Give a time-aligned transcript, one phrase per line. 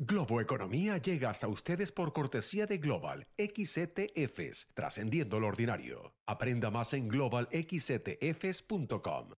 [0.00, 6.14] Globo Economía llega hasta ustedes por cortesía de Global XETFs, trascendiendo lo ordinario.
[6.24, 9.30] Aprenda más en globalxetfs.com.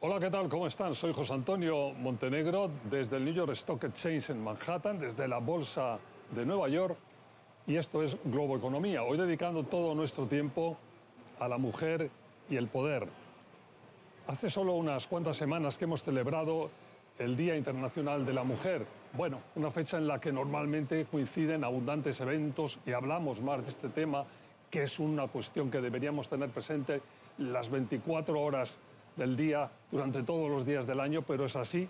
[0.00, 0.48] Hola, ¿qué tal?
[0.48, 0.96] ¿Cómo están?
[0.96, 6.00] Soy José Antonio Montenegro desde el New York Stock Exchange en Manhattan, desde la Bolsa
[6.34, 6.98] de Nueva York,
[7.70, 9.04] y esto es Globo Economía.
[9.04, 10.76] Hoy dedicando todo nuestro tiempo
[11.38, 12.10] a la mujer
[12.48, 13.06] y el poder.
[14.26, 16.68] Hace solo unas cuantas semanas que hemos celebrado
[17.16, 18.84] el Día Internacional de la Mujer.
[19.12, 23.88] Bueno, una fecha en la que normalmente coinciden abundantes eventos y hablamos más de este
[23.88, 24.24] tema,
[24.68, 27.00] que es una cuestión que deberíamos tener presente
[27.38, 28.76] las 24 horas
[29.14, 31.88] del día durante todos los días del año, pero es así.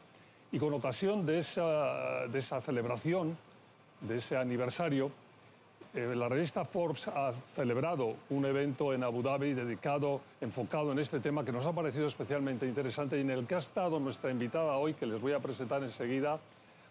[0.53, 3.39] Y con ocasión de esa, de esa celebración,
[4.03, 5.11] de ese aniversario,
[5.93, 11.21] eh, la revista Forbes ha celebrado un evento en Abu Dhabi dedicado, enfocado en este
[11.21, 14.77] tema que nos ha parecido especialmente interesante y en el que ha estado nuestra invitada
[14.77, 16.39] hoy, que les voy a presentar enseguida,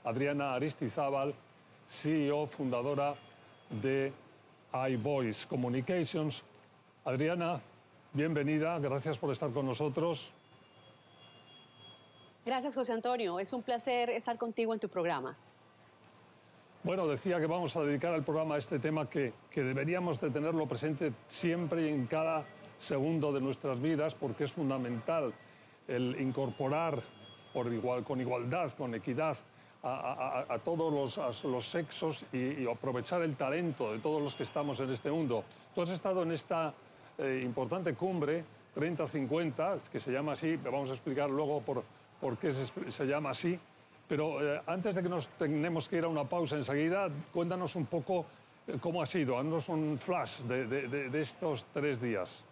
[0.03, 1.33] Adriana Aristizábal,
[1.89, 3.15] CEO, fundadora
[3.81, 4.11] de
[4.73, 6.43] iVoice Communications.
[7.05, 7.61] Adriana,
[8.11, 10.31] Bienvenida, gracias por estar con nosotros.
[12.43, 13.39] Gracias, José Antonio.
[13.39, 15.37] Es un placer estar contigo en tu programa.
[16.83, 20.29] Bueno, decía que vamos a dedicar el programa a este tema que, que deberíamos de
[20.29, 22.45] tenerlo presente siempre y en cada
[22.79, 25.33] segundo de nuestras vidas porque es fundamental
[25.87, 27.01] el incorporar
[27.53, 29.37] por igual, con igualdad, con equidad
[29.83, 34.79] a, todos los, los sexos y, y aprovechar el talento de todos los que estamos
[34.79, 35.43] en este mundo.
[35.73, 36.73] Tú has estado en esta
[37.17, 38.43] eh, importante cumbre
[38.75, 41.83] 30-50, que se llama así, vamos a explicar luego por,
[42.21, 43.59] por qué se, se, llama así.
[44.09, 47.85] Pero eh, antes de que nos tengamos que ir a una pausa enseguida, cuéntanos un
[47.85, 48.25] poco
[48.67, 52.43] eh, cómo ha sido, haznos un flash de, de, de, estos tres días.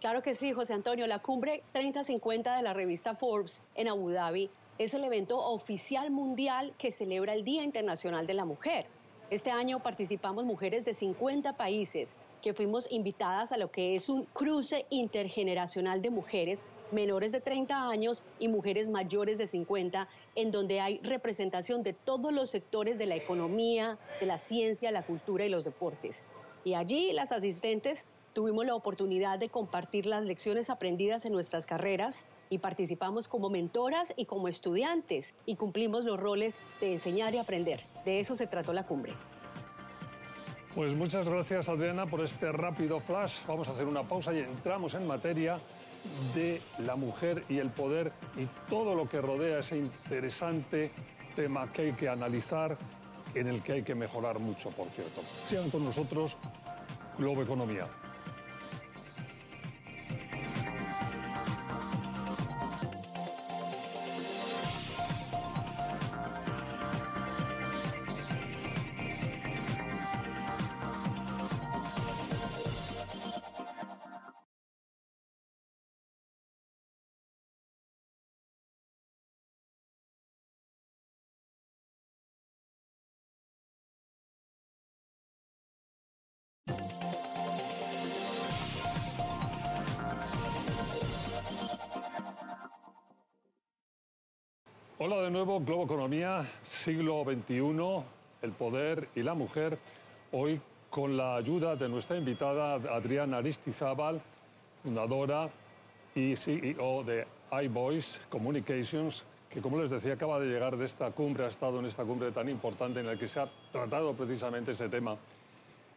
[0.00, 1.06] Claro que sí, José Antonio.
[1.06, 6.72] La cumbre 30-50 de la revista Forbes en Abu Dhabi es el evento oficial mundial
[6.76, 8.86] que celebra el Día Internacional de la Mujer.
[9.30, 14.24] Este año participamos mujeres de 50 países que fuimos invitadas a lo que es un
[14.24, 20.80] cruce intergeneracional de mujeres menores de 30 años y mujeres mayores de 50, en donde
[20.80, 25.48] hay representación de todos los sectores de la economía, de la ciencia, la cultura y
[25.48, 26.22] los deportes.
[26.64, 32.26] Y allí las asistentes tuvimos la oportunidad de compartir las lecciones aprendidas en nuestras carreras
[32.48, 37.84] y participamos como mentoras y como estudiantes y cumplimos los roles de enseñar y aprender.
[38.04, 39.12] De eso se trató la cumbre.
[40.74, 43.34] Pues muchas gracias Adriana por este rápido flash.
[43.48, 45.58] Vamos a hacer una pausa y entramos en materia
[46.34, 50.90] de la mujer y el poder y todo lo que rodea ese interesante
[51.36, 52.76] tema que hay que analizar,
[53.34, 55.22] en el que hay que mejorar mucho, por cierto.
[55.48, 56.36] Sigan con nosotros
[57.18, 57.86] Globo Economía.
[95.02, 96.46] Hola de nuevo, Globo Economía,
[96.84, 98.04] siglo XXI,
[98.42, 99.78] el poder y la mujer.
[100.30, 104.20] Hoy con la ayuda de nuestra invitada Adriana Aristizábal,
[104.82, 105.48] fundadora
[106.14, 107.26] y CEO de
[107.62, 111.86] iVoice Communications, que como les decía acaba de llegar de esta cumbre, ha estado en
[111.86, 115.16] esta cumbre tan importante en la que se ha tratado precisamente ese tema.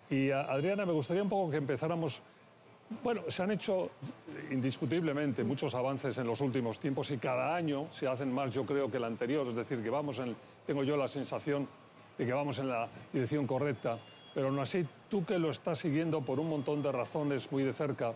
[0.10, 2.22] Y Adriana, me gustaría un poco que empezáramos
[3.02, 3.92] bueno, se han hecho
[4.52, 8.92] indiscutiblemente muchos avances en los últimos tiempos y cada año se hacen más, yo creo,
[8.92, 9.48] que el anterior.
[9.48, 10.36] Es decir, que vamos en,
[10.68, 11.68] tengo yo la sensación
[12.18, 13.98] de que vamos en la dirección correcta.
[14.34, 17.74] Pero aún así, tú que lo estás siguiendo por un montón de razones muy de
[17.74, 18.14] cerca,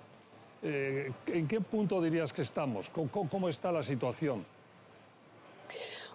[0.63, 2.89] eh, ¿en qué punto dirías que estamos?
[2.89, 4.45] ¿Cómo, cómo está la situación?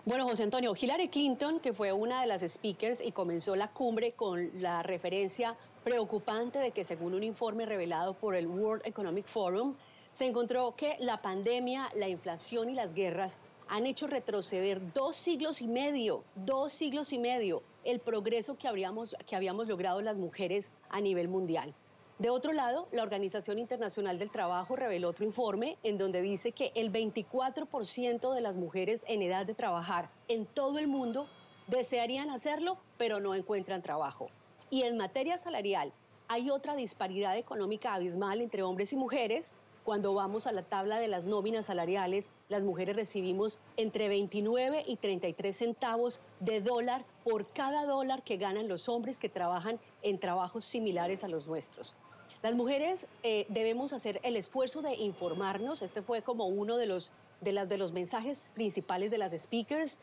[0.04, 4.12] Bueno, José Antonio, Hillary Clinton, que fue una de las speakers y comenzó la cumbre
[4.12, 9.74] con la referencia preocupante de que según un informe revelado por el World Economic Forum,
[10.12, 13.38] se encontró que la pandemia, la inflación y las guerras
[13.68, 19.16] han hecho retroceder dos siglos y medio, dos siglos y medio, el progreso que, habríamos,
[19.26, 21.74] que habíamos logrado las mujeres a nivel mundial.
[22.18, 26.70] De otro lado, la Organización Internacional del Trabajo reveló otro informe en donde dice que
[26.74, 31.26] el 24% de las mujeres en edad de trabajar en todo el mundo
[31.66, 34.28] desearían hacerlo, pero no encuentran trabajo.
[34.72, 35.92] Y en materia salarial,
[36.28, 39.52] hay otra disparidad económica abismal entre hombres y mujeres.
[39.84, 44.96] Cuando vamos a la tabla de las nóminas salariales, las mujeres recibimos entre 29 y
[44.96, 50.64] 33 centavos de dólar por cada dólar que ganan los hombres que trabajan en trabajos
[50.64, 51.94] similares a los nuestros.
[52.42, 55.82] Las mujeres eh, debemos hacer el esfuerzo de informarnos.
[55.82, 60.00] Este fue como uno de los, de, los mensajes principales de las speakers.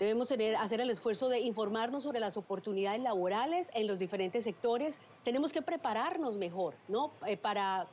[0.00, 4.98] Debemos tener, hacer el esfuerzo de informarnos sobre las oportunidades laborales en los diferentes sectores.
[5.24, 7.10] Tenemos que prepararnos mejor, ¿no?
[7.26, 7.86] Eh, para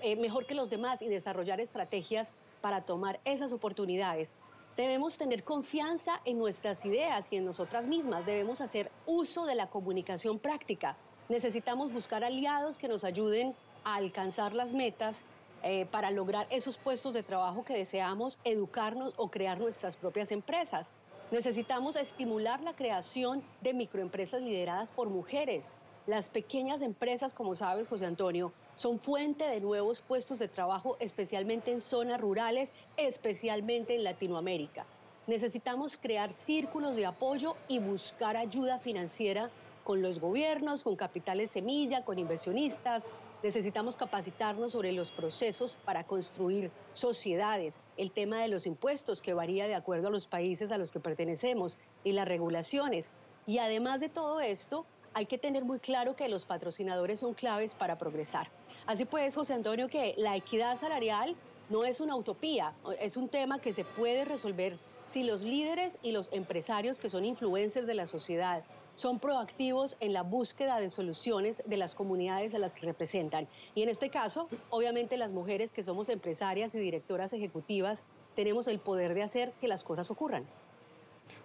[0.00, 4.32] eh, mejor que los demás y desarrollar estrategias para tomar esas oportunidades.
[4.76, 8.26] Debemos tener confianza en nuestras ideas y en nosotras mismas.
[8.26, 10.96] Debemos hacer uso de la comunicación práctica.
[11.28, 13.54] Necesitamos buscar aliados que nos ayuden
[13.84, 15.22] a alcanzar las metas
[15.62, 20.92] eh, para lograr esos puestos de trabajo que deseamos, educarnos o crear nuestras propias empresas.
[21.30, 25.76] Necesitamos estimular la creación de microempresas lideradas por mujeres.
[26.06, 31.70] Las pequeñas empresas, como sabes, José Antonio, son fuente de nuevos puestos de trabajo, especialmente
[31.70, 34.86] en zonas rurales, especialmente en Latinoamérica.
[35.26, 39.50] Necesitamos crear círculos de apoyo y buscar ayuda financiera
[39.84, 46.72] con los gobiernos, con capitales semilla, con inversionistas, Necesitamos capacitarnos sobre los procesos para construir
[46.92, 50.90] sociedades, el tema de los impuestos que varía de acuerdo a los países a los
[50.90, 53.12] que pertenecemos y las regulaciones.
[53.46, 57.76] Y además de todo esto, hay que tener muy claro que los patrocinadores son claves
[57.76, 58.50] para progresar.
[58.86, 61.36] Así pues, José Antonio, que la equidad salarial
[61.70, 64.76] no es una utopía, es un tema que se puede resolver
[65.08, 68.64] si los líderes y los empresarios que son influencers de la sociedad
[68.98, 73.46] son proactivos en la búsqueda de soluciones de las comunidades a las que representan.
[73.76, 78.04] Y en este caso, obviamente las mujeres que somos empresarias y directoras ejecutivas
[78.34, 80.44] tenemos el poder de hacer que las cosas ocurran.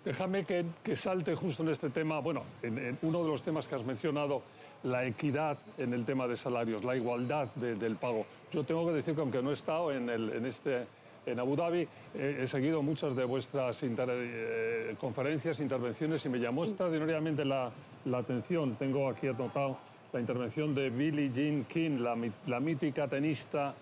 [0.03, 0.65] Déjame que,
[0.95, 4.41] salte justo en este tema, bueno, en, uno de los temas que has mencionado,
[4.81, 8.25] la equidad en el tema de salarios, la igualdad del pago.
[8.51, 10.87] Yo tengo que decir que aunque no he estado en, en este
[11.25, 11.87] en Abu Dhabi.
[12.13, 17.71] he seguido muchas de vuestras eh, conferencias, intervenciones y me llamó extraordinariamente la,
[18.13, 18.75] atención.
[18.75, 19.77] Tengo aquí anotado
[20.11, 21.99] la intervención de Billie Jean King,
[22.45, 23.73] la, mítica tenista,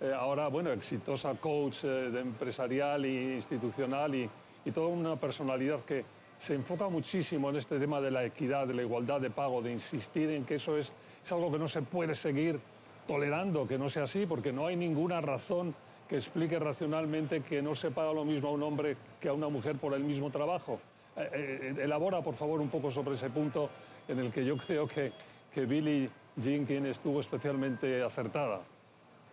[0.00, 4.30] eh, ahora, bueno, exitosa coach eh, de empresarial e institucional y,
[4.74, 6.04] toda una personalidad que
[6.38, 9.72] se enfoca muchísimo en este tema de la equidad, de la igualdad de pago, de
[9.72, 10.92] insistir en que eso es,
[11.24, 12.60] es algo que no se puede seguir
[13.06, 15.74] tolerando, que no sea así, porque no hay ninguna razón
[16.08, 19.48] que explique racionalmente que no se paga lo mismo a un hombre que a una
[19.48, 20.80] mujer por el mismo trabajo.
[21.16, 23.68] Eh, eh, elabora, por favor, un poco sobre ese punto
[24.08, 25.12] en el que yo creo que,
[25.52, 26.10] que Billie
[26.40, 28.60] Jenkins estuvo especialmente acertada.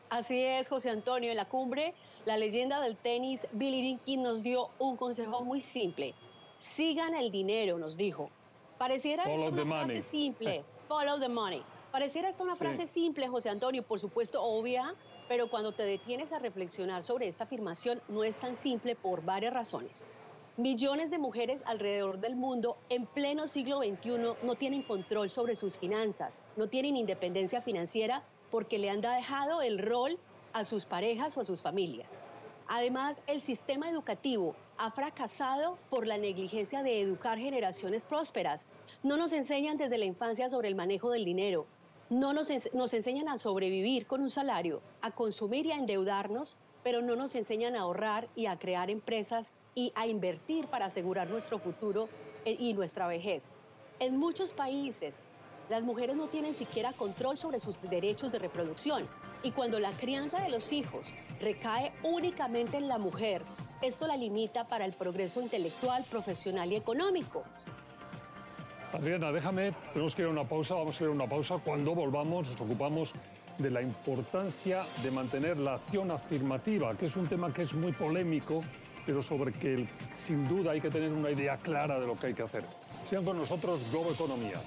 [0.10, 1.32] Así es, José Antonio.
[1.32, 1.94] En la cumbre,
[2.26, 6.14] la leyenda del tenis, Billie Jenkins nos dio un consejo muy simple.
[6.58, 8.30] Sigan el dinero, nos dijo.
[8.78, 10.64] Pareciera una frase simple.
[10.88, 11.64] Follow the money.
[11.96, 14.94] Pareciera esta una frase simple, José Antonio, por supuesto obvia,
[15.30, 19.54] pero cuando te detienes a reflexionar sobre esta afirmación no es tan simple por varias
[19.54, 20.04] razones.
[20.58, 25.78] Millones de mujeres alrededor del mundo en pleno siglo XXI no tienen control sobre sus
[25.78, 30.20] finanzas, no tienen independencia financiera porque le han dejado el rol
[30.52, 32.20] a sus parejas o a sus familias.
[32.68, 38.68] Además, el sistema educativo ha fracasado por la negligencia de educar generaciones prósperas.
[39.02, 41.68] No nos enseñan desde la infancia sobre el manejo del dinero,
[42.10, 47.16] no nos, enseñan a sobrevivir con un salario, a consumir y a endeudarnos, pero no
[47.16, 52.08] nos enseñan a ahorrar y a crear empresas y a invertir para asegurar nuestro futuro
[52.46, 53.50] eh, y nuestra vejez.
[54.00, 55.16] En muchos países,
[55.70, 59.08] las mujeres no tienen siquiera control sobre sus derechos de reproducción.
[59.42, 63.42] Y cuando la crianza de los hijos recae únicamente en la mujer,
[63.82, 67.44] esto la limita para el progreso intelectual, profesional y económico.
[68.96, 71.58] Adriana, déjame, tenemos que ir a una pausa, vamos a ir a una pausa.
[71.58, 73.12] Cuando volvamos nos ocupamos
[73.58, 77.92] de la importancia de mantener la acción afirmativa, que es un tema que es muy
[77.92, 78.64] polémico,
[79.06, 79.88] pero sobre que
[80.26, 82.64] sin duda hay que tener una idea clara de lo que hay que hacer.
[83.10, 84.62] Sean con nosotros Globo Economía.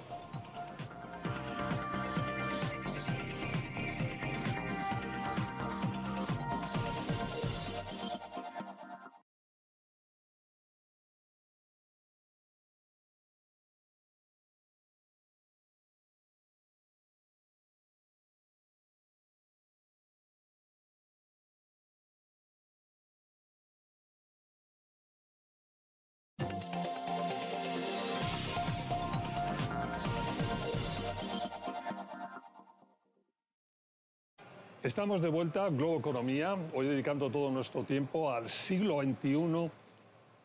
[34.89, 39.71] Estamos de vuelta, Globo Economía, hoy dedicando todo nuestro tiempo al siglo XXI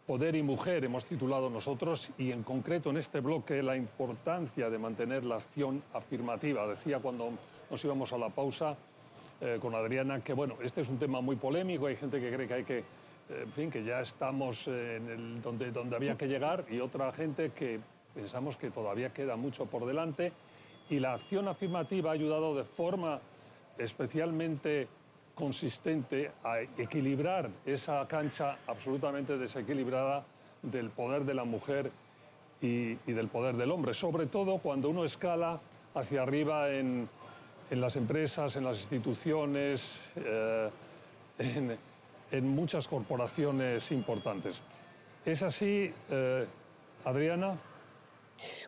[0.06, 4.78] Poder y Mujer hemos titulado nosotros y en concreto en este bloque la importancia de
[4.78, 6.68] mantener la acción afirmativa.
[6.68, 7.32] Decía cuando
[7.72, 8.76] nos íbamos a la pausa
[9.40, 12.46] eh, con Adriana que bueno, este es un tema muy polémico, hay gente que cree
[12.46, 12.84] que hay que,
[13.30, 14.70] en fin, que ya estamos
[15.42, 17.80] donde, donde había que llegar y otra gente que
[18.14, 20.34] pensamos que todavía queda mucho por delante
[20.90, 23.22] y la acción afirmativa ha ayudado de forma
[23.78, 24.88] especialmente
[25.36, 30.24] consistente a equilibrar esa cancha absolutamente desequilibrada
[30.62, 31.92] del poder de la mujer
[32.62, 35.60] y, del poder del hombre, sobre todo cuando uno escala
[35.96, 37.10] hacia arriba en,
[37.72, 40.70] las empresas, en las instituciones, eh,
[42.32, 44.62] en, muchas corporaciones importantes.
[45.26, 46.46] ¿Es así, eh,
[47.04, 47.58] Adriana?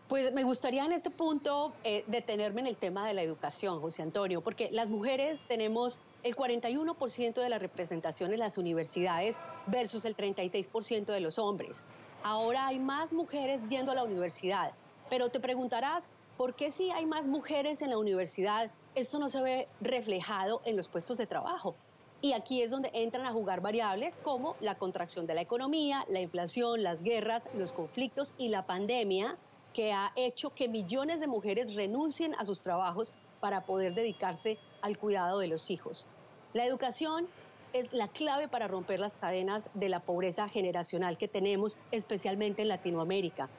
[0.08, 4.04] Pues me gustaría en este punto eh, detenerme en el tema de la educación, José
[4.04, 9.36] Antonio, porque las mujeres tenemos el 41% de la representación en las universidades
[9.66, 11.82] versus el 36% de los hombres.
[12.22, 14.74] Ahora hay más mujeres yendo a la universidad,
[15.10, 19.42] pero te preguntarás, ¿por qué si hay más mujeres en la universidad, esto no se
[19.42, 21.74] ve reflejado en los puestos de trabajo?
[22.22, 26.22] Y aquí es donde entran a jugar variables como la contracción de la economía, la
[26.22, 29.36] inflación, las guerras, los conflictos y la pandemia
[29.76, 34.98] que ha hecho que millones de mujeres renuncien a sus trabajos para poder dedicarse al
[34.98, 36.08] cuidado de los hijos.
[36.54, 37.28] La educación
[37.74, 42.70] es la clave para romper las cadenas de la pobreza generacional que tenemos, especialmente en
[42.70, 43.50] Latinoamérica.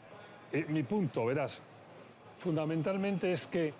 [0.53, 1.61] Eh, mi punto, verás,
[2.39, 3.75] fundamentalmente es que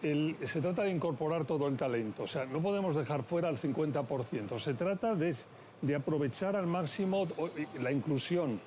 [0.00, 4.58] se trata de incorporar todo el talento, o sea, no podemos dejar fuera al 50%,
[4.58, 5.34] se trata de,
[5.80, 7.26] de aprovechar al máximo
[7.80, 8.60] la inclusión.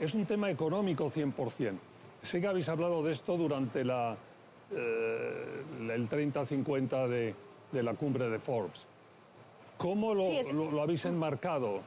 [0.00, 1.91] Es un tema económico 100%.
[2.22, 4.16] Sé que habéis hablado de esto durante la,
[4.70, 7.34] eh, el 30-50 de,
[7.72, 8.86] de, la cumbre de Forbes.
[9.76, 10.24] ¿Cómo lo,
[10.70, 11.80] lo, habéis enmarcado?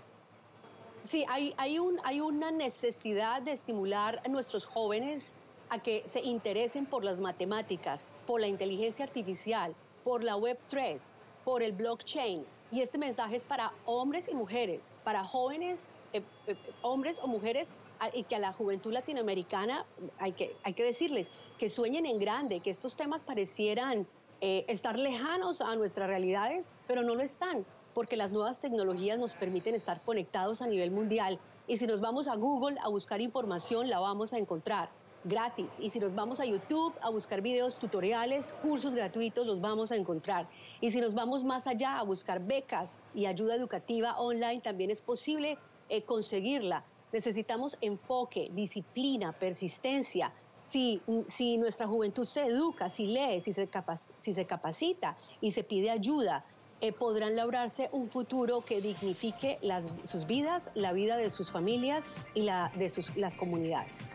[1.03, 5.33] Sí, hay, hay, un, hay una necesidad de estimular a nuestros jóvenes
[5.69, 9.73] a que se interesen por las matemáticas, por la inteligencia artificial,
[10.03, 10.99] por la Web3,
[11.45, 12.45] por el blockchain.
[12.71, 17.69] Y este mensaje es para hombres y mujeres, para jóvenes, eh, eh, hombres o mujeres
[18.13, 19.85] y que a la juventud latinoamericana
[20.19, 24.07] hay que, hay que decirles que sueñen en grande, que estos temas parecieran
[24.41, 29.33] eh, estar lejanos a nuestras realidades, pero no lo están, porque las nuevas tecnologías nos
[29.33, 31.39] permiten estar conectados a nivel mundial.
[31.67, 34.89] Y si nos vamos a Google a buscar información, la vamos a encontrar
[35.25, 35.73] gratis.
[35.79, 39.95] Y si nos vamos a YouTube a buscar videos tutoriales, cursos gratuitos, los vamos a
[39.95, 40.47] encontrar.
[40.81, 45.01] Y si nos vamos más allá a buscar becas y ayuda educativa online, también es
[45.01, 45.57] posible
[45.89, 46.83] eh, conseguirla.
[47.15, 50.33] Necesitamos enfoque, disciplina, persistencia.
[50.63, 53.69] Si, si nuestra juventud se educa, si lee, si se,
[54.17, 56.43] si se capacita y se pide ayuda,
[56.81, 62.11] eh, podrán lograrse un futuro que dignifique las, sus vidas, la vida de sus familias
[62.33, 64.11] y la de sus, las comunidades.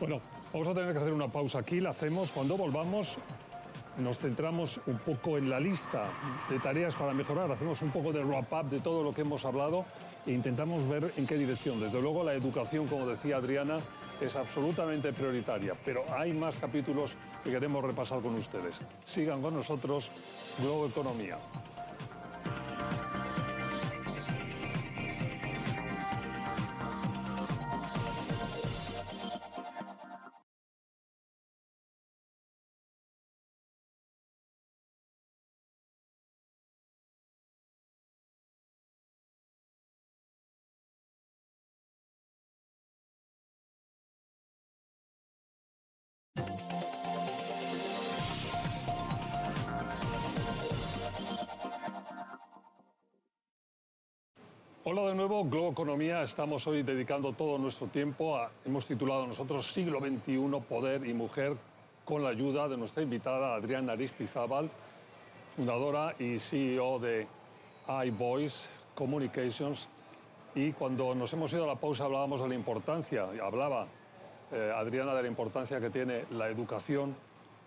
[0.00, 2.30] Bueno, vamos a tener que hacer una pausa aquí, la hacemos.
[2.30, 3.18] Cuando volvamos,
[3.98, 6.08] nos centramos un poco en la lista
[6.48, 9.84] de tareas para mejorar, hacemos un poco de wrap-up de todo lo que hemos hablado
[10.26, 11.80] e intentamos ver en qué dirección.
[11.80, 13.80] Desde luego la educación, como decía Adriana,
[14.20, 18.74] es absolutamente prioritaria, pero hay más capítulos que queremos repasar con ustedes.
[19.06, 20.08] Sigan con nosotros,
[20.60, 21.36] Globo Economía.
[54.86, 56.22] Hola de nuevo, Globo Economía.
[56.24, 61.56] Estamos hoy dedicando todo nuestro tiempo a, hemos titulado nosotros Siglo XXI, Poder y Mujer,
[62.04, 64.70] con la ayuda de nuestra invitada Adriana Aristizábal,
[65.56, 67.26] fundadora y CEO de
[68.04, 69.88] iVoice Communications.
[70.54, 73.86] Y cuando nos hemos ido a la pausa hablábamos de la importancia, hablaba
[74.52, 77.16] eh, Adriana de la importancia que tiene la educación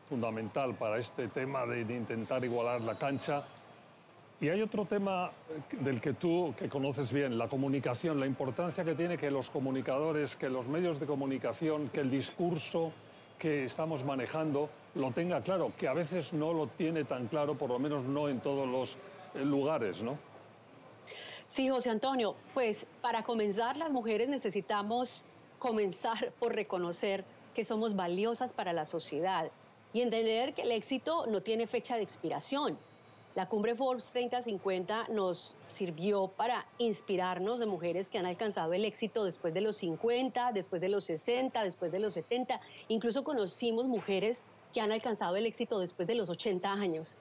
[0.07, 3.43] fundamental para este tema de intentar igualar la cancha
[4.39, 8.83] y hay otro tema eh, del que tú, que conoces bien, la comunicación, la importancia
[8.83, 12.91] que tiene que los comunicadores, que los medios de comunicación, que el discurso
[13.39, 17.69] que estamos manejando lo tenga claro, que a veces no lo tiene tan claro, por
[17.69, 18.97] lo menos no en todos los
[19.33, 20.17] eh, lugares, ¿no?
[21.47, 25.23] Sí, José Antonio, pues para comenzar las mujeres necesitamos
[25.59, 27.23] comenzar por reconocer
[27.55, 29.49] que somos valiosas para la sociedad
[29.93, 32.77] y entender que el éxito no tiene fecha de expiración
[33.37, 39.23] La cumbre Forbes 3050 nos sirvió para inspirarnos de mujeres que han alcanzado el éxito
[39.25, 42.59] después de los 50, después de los 60, después de los 70.
[42.87, 47.15] Incluso conocimos mujeres que han alcanzado el éxito después de los 80 años.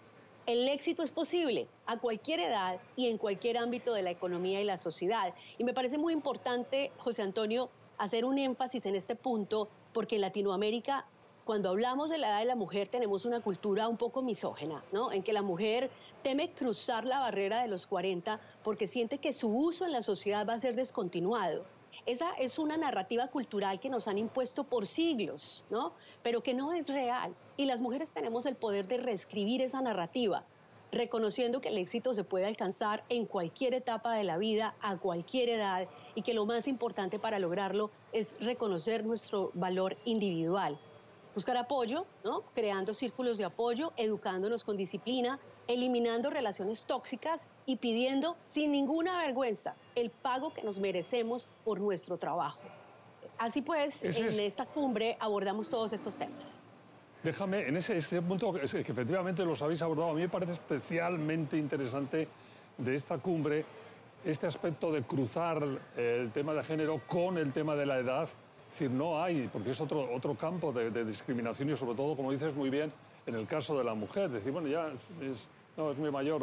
[0.46, 4.64] El éxito es posible a cualquier edad y en cualquier ámbito de la economía y
[4.64, 5.34] la sociedad.
[5.58, 7.68] Y me parece muy importante, José Antonio,
[7.98, 11.04] hacer un énfasis en este punto, porque en Latinoamérica
[11.46, 15.12] cuando hablamos de la edad de la mujer tenemos una cultura un poco misógena, ¿no?
[15.12, 15.90] En que la mujer
[16.24, 20.44] teme cruzar la barrera de los 40 porque siente que su uso en la sociedad
[20.44, 21.64] va a ser descontinuado.
[22.04, 25.92] Esa es una narrativa cultural que nos han impuesto por siglos, ¿no?
[26.24, 27.32] Pero que no es real.
[27.56, 30.42] Y las mujeres tenemos el poder de reescribir esa narrativa,
[30.90, 35.48] reconociendo que el éxito se puede alcanzar en cualquier etapa de la vida, a cualquier
[35.50, 35.86] edad,
[36.16, 40.76] y que lo más importante para lograrlo es reconocer nuestro valor individual
[41.36, 42.44] buscar apoyo, ¿no?
[42.54, 45.38] creando círculos de apoyo, educándonos con disciplina,
[45.68, 52.16] eliminando relaciones tóxicas y pidiendo sin ninguna vergüenza el pago que nos merecemos por nuestro
[52.16, 52.62] trabajo.
[53.36, 56.58] Así pues, en esta cumbre abordamos todos estos temas.
[57.22, 62.28] Déjame, en ese, punto que efectivamente los habéis abordado, a mí me parece especialmente interesante
[62.78, 63.62] de esta cumbre
[64.24, 65.62] este aspecto de cruzar
[65.98, 68.28] el tema de género con el tema de la edad
[68.78, 72.54] decir, no hay, porque es otro, otro campo de, discriminación y sobre todo, como dices
[72.54, 72.92] muy bien,
[73.24, 74.88] en el caso de la mujer, decir, bueno, ya
[75.22, 76.42] es, no, es muy mayor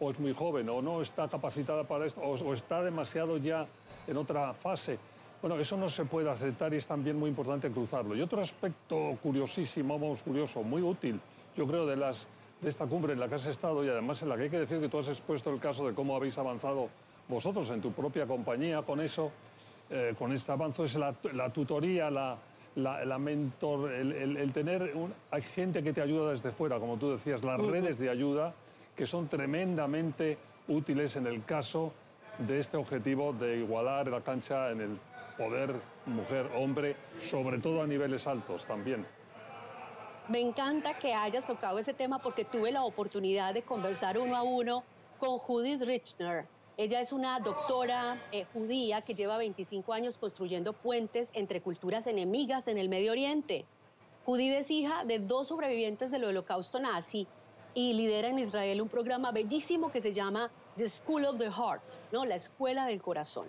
[0.00, 3.66] o, es muy joven o no está capacitada para esto o, está demasiado ya
[4.06, 4.98] en otra fase.
[5.42, 8.16] Bueno, eso no se puede aceptar y es también muy importante cruzarlo.
[8.16, 11.20] Y otro aspecto curiosísimo, vamos, curioso, muy útil,
[11.54, 12.26] yo creo, de, las,
[12.62, 14.60] de esta cumbre en la que has estado y además en la que hay que
[14.60, 16.88] decir que tú has expuesto el caso de cómo habéis avanzado
[17.28, 19.30] vosotros en tu propia compañía con eso,
[19.90, 21.12] eh, con este avance es la,
[21.52, 24.94] tutoría, la, mentor, el, tener
[25.30, 28.54] hay gente que te ayuda desde fuera, como tú decías, las redes de ayuda
[28.96, 30.38] que son tremendamente
[30.68, 31.92] útiles en el caso
[32.38, 34.98] de este objetivo de igualar la cancha en el
[35.36, 35.74] poder
[36.06, 36.96] mujer-hombre,
[37.30, 39.06] sobre todo a niveles altos también.
[40.28, 44.42] Me encanta que hayas tocado ese tema porque tuve la oportunidad de conversar uno a
[44.42, 44.82] uno
[45.18, 51.30] con Judith Richner, ella es una doctora eh, judía que lleva 25 años construyendo puentes
[51.34, 53.64] entre culturas enemigas en el Medio Oriente.
[54.24, 57.28] Judith es hija de dos sobrevivientes del holocausto nazi
[57.74, 61.82] y lidera en Israel un programa bellísimo que se llama The School of the Heart,
[62.10, 62.24] ¿no?
[62.24, 63.46] la escuela del corazón.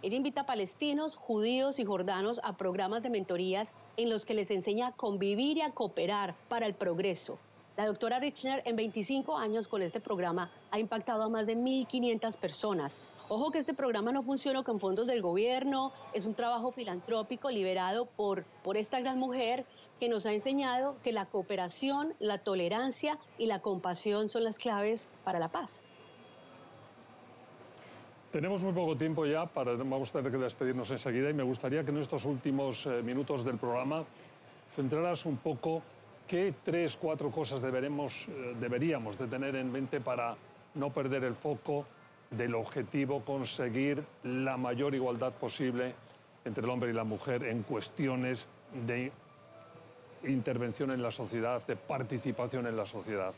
[0.00, 4.50] Ella invita a palestinos, judíos y jordanos a programas de mentorías en los que les
[4.50, 7.38] enseña a convivir y a cooperar para el progreso,
[7.76, 12.38] la doctora Richner en 25 años con este programa ha impactado a más de 1.500
[12.38, 12.96] personas.
[13.28, 18.06] Ojo que este programa no funciona con fondos del gobierno, es un trabajo filantrópico liberado
[18.06, 19.64] por, por esta gran mujer
[19.98, 25.08] que nos ha enseñado que la cooperación, la tolerancia y la compasión son las claves
[25.24, 25.82] para la paz.
[28.30, 31.84] Tenemos muy poco tiempo ya, para, vamos a tener que despedirnos enseguida y me gustaría
[31.84, 34.04] que en estos últimos eh, minutos del programa
[34.74, 35.82] centraras un poco
[36.28, 40.36] ¿Qué tres, cuatro cosas deberemos, eh, deberíamos de tener en mente para
[40.74, 41.84] no perder el foco
[42.30, 45.94] del objetivo conseguir la mayor igualdad posible
[46.46, 48.46] entre el hombre y la mujer en cuestiones
[48.86, 49.12] de
[50.26, 53.34] intervención en la sociedad, de participación en la sociedad?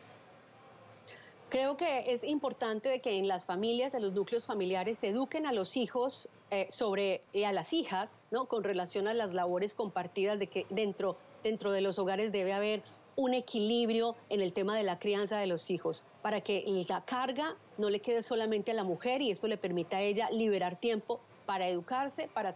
[1.49, 5.53] Creo que es importante que en las familias, en los núcleos familiares, se eduquen a
[5.53, 8.47] los hijos eh, sobre, y a las hijas, ¿no?
[8.47, 11.17] con relación a las labores compartidas de que dentro
[11.47, 12.83] dentro de los hogares debe haber
[13.15, 17.55] un equilibrio en el tema de la crianza de los hijos, para que la carga
[17.79, 21.21] no le quede solamente a la mujer y esto le permita a ella liberar tiempo
[21.47, 22.53] para educarse, para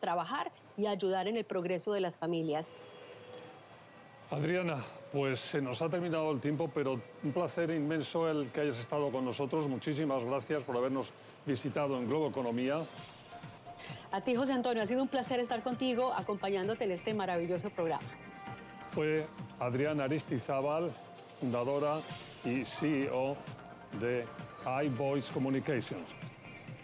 [0.00, 2.70] trabajar y ayudar en el progreso de las familias.
[4.30, 8.78] Adriana, pues se nos ha terminado el tiempo, pero un placer inmenso el que hayas
[8.78, 9.68] estado con nosotros.
[9.68, 11.12] Muchísimas gracias por habernos
[11.44, 12.80] visitado en Globo Economía.
[14.12, 18.08] A ti, José Antonio, ha sido un placer estar contigo acompañándote en este maravilloso programa.
[18.92, 19.26] Fue
[19.58, 20.90] Adriana Aristizábal,
[21.38, 21.98] fundadora
[22.44, 23.36] y CEO
[24.00, 24.26] de
[24.84, 26.08] iVoice Communications.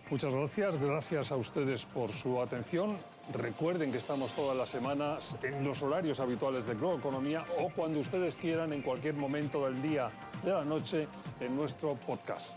[0.09, 2.97] Muchas gracias, gracias a ustedes por su atención.
[3.35, 7.99] Recuerden que estamos todas las semanas en los horarios habituales de Globo Economía o cuando
[7.99, 10.11] ustedes quieran en cualquier momento del día,
[10.45, 11.09] de la noche,
[11.41, 12.51] en nuestro podcast.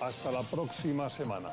[0.00, 1.50] Hasta la próxima semana.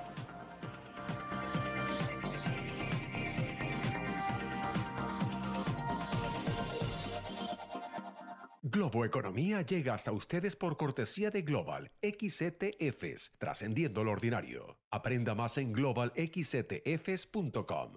[8.75, 14.77] Globo Economía llega hasta ustedes por cortesía de Global XTFs, trascendiendo lo ordinario.
[14.91, 17.93] Aprenda más en globalxtfs.com.